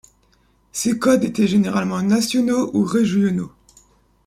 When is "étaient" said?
1.25-1.45